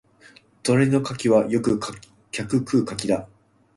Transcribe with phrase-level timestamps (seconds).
[0.63, 1.79] 隣の柿はよく
[2.31, 3.27] 客食う柿だ